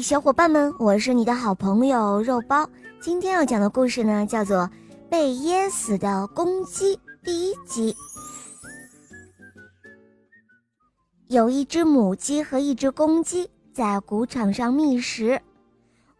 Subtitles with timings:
[0.00, 2.68] 小伙伴们，我是你的好朋友肉包。
[3.00, 4.58] 今天要讲的故事呢，叫做
[5.10, 7.94] 《被噎死的公鸡》第一集。
[11.26, 15.40] 有一只母鸡和一只公鸡在谷场上觅食，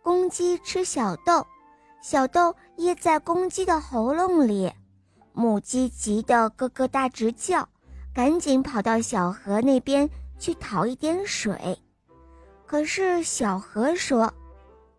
[0.02, 1.46] 公鸡吃小豆，
[2.02, 4.72] 小豆噎在公鸡的喉咙里，
[5.32, 7.68] 母鸡急得咯咯大直叫，
[8.12, 10.08] 赶紧跑到小河那边
[10.38, 11.78] 去讨一点水。
[12.72, 14.32] 可是小河说：“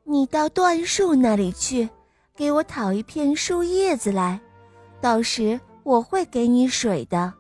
[0.06, 1.90] 你到椴树那里去，
[2.36, 4.40] 给我讨一片树叶子来，
[5.02, 7.34] 到时我会给你水的。”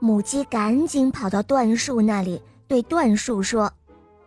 [0.00, 3.70] 母鸡赶紧跑到椴树那里，对椴树说：“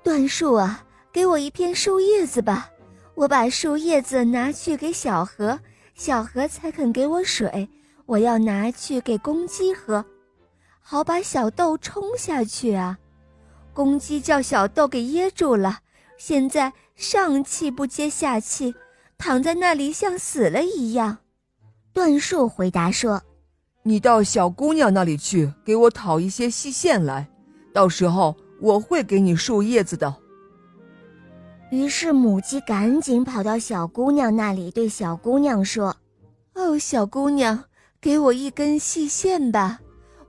[0.05, 2.70] 椴树啊，给我一片树叶子吧，
[3.15, 5.59] 我把树叶子拿去给小河，
[5.95, 7.68] 小河才肯给我水。
[8.05, 10.05] 我要拿去给公鸡喝，
[10.79, 12.95] 好把小豆冲下去啊。”
[13.73, 15.80] 公鸡叫小豆给噎住了，
[16.18, 18.76] 现在上气不接下气，
[19.18, 21.18] 躺在那里像死了一样。
[21.91, 23.21] 段树回答说
[23.84, 27.27] ：“你到小姑娘那里去，给我讨一些细线来，
[27.74, 30.15] 到时候我会给你树叶子的。”
[31.71, 35.98] 于是母鸡赶紧跑到小姑娘那里，对小姑娘说
[36.54, 37.63] ：“哦，小姑娘，
[37.99, 39.80] 给我一根细线吧，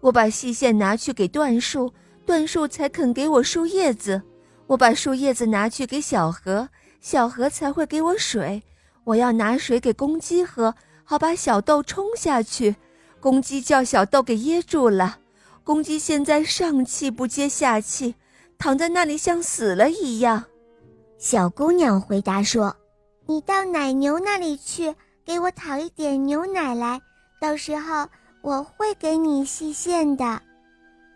[0.01, 1.93] 我把细线拿去给段树。”
[2.27, 4.23] 椴树才肯给我树叶子，
[4.67, 6.69] 我把树叶子拿去给小河，
[7.01, 8.63] 小河才会给我水。
[9.05, 12.77] 我要拿水给公鸡喝，好把小豆冲下去。
[13.21, 15.19] 公鸡叫小豆给噎住了，
[15.63, 18.15] 公鸡现在上气不接下气，
[18.57, 20.45] 躺在那里像死了一样。
[21.19, 22.75] 小姑娘回答说
[23.27, 24.95] ：“你到奶牛那里去，
[25.27, 26.99] 给我讨一点牛奶来，
[27.39, 28.09] 到时候
[28.41, 30.41] 我会给你细线的。”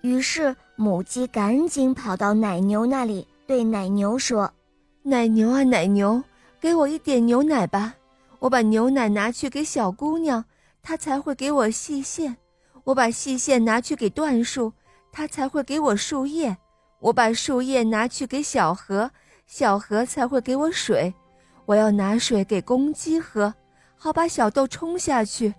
[0.02, 0.54] 于是。
[0.80, 4.48] 母鸡赶紧跑到奶牛那里，对奶牛说
[5.02, 6.22] ：“奶牛啊，奶牛，
[6.60, 7.92] 给我一点牛奶吧！
[8.38, 10.44] 我把牛奶拿去给小姑娘，
[10.80, 12.32] 她才会给我细线；
[12.84, 14.72] 我把细线拿去给椴树，
[15.10, 16.54] 它才会给我树叶；
[17.00, 19.10] 我把树叶拿去给小河，
[19.48, 21.12] 小河才会给我水。
[21.66, 23.52] 我要拿水给公鸡喝，
[23.96, 25.52] 好把小豆冲下去。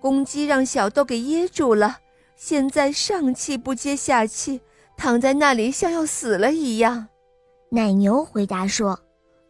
[0.00, 1.98] 公鸡让小豆给噎住了。”
[2.36, 4.60] 现在上气不接下气，
[4.96, 7.08] 躺在那里像要死了一样。
[7.70, 9.00] 奶牛回答说：“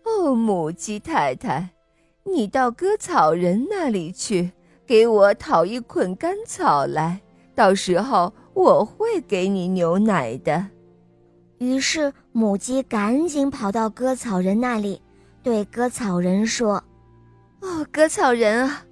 [0.06, 1.68] 哦，母鸡太太，
[2.24, 4.52] 你到割草人那里去，
[4.86, 7.20] 给我讨一捆干草来，
[7.56, 10.68] 到时候我会给你牛奶的。”
[11.58, 15.02] 于是母鸡赶紧跑到割草人那里，
[15.42, 16.82] 对割草人说
[17.60, 18.84] ：“哦，割草人啊，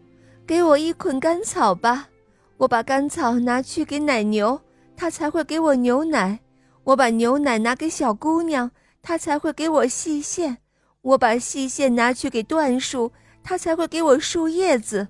[0.47, 2.09] 给我一捆干草吧。”
[2.57, 4.61] 我把干草拿去给奶牛，
[4.97, 6.39] 它才会给我牛奶；
[6.85, 8.71] 我把牛奶拿给小姑娘，
[9.03, 10.57] 她才会给我细线；
[11.03, 15.07] 我把细线拿去给椴树，它才会给我树叶子；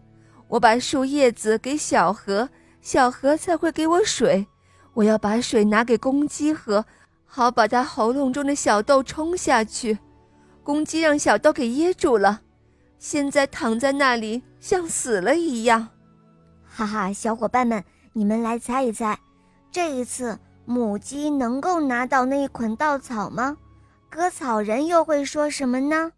[0.49, 2.49] 我把树叶子给小河，
[2.81, 4.47] 小河才会给我水。
[4.95, 6.85] 我要把水拿给公鸡喝，
[7.25, 9.99] 好把它喉咙中的小豆冲下去。
[10.63, 12.41] 公鸡让小豆给噎住了，
[12.99, 15.89] 现在躺在那里像死了一样。
[16.77, 19.17] 哈哈，小伙伴们，你们来猜一猜，
[19.71, 23.57] 这一次母鸡能够拿到那一捆稻草吗？
[24.11, 26.11] 割草人又会说什么呢？